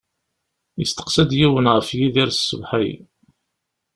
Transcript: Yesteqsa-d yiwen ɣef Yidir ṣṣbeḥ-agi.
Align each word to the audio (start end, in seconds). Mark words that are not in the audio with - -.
Yesteqsa-d 0.79 1.31
yiwen 1.39 1.65
ɣef 1.75 1.87
Yidir 1.99 2.29
ṣṣbeḥ-agi. 2.39 2.97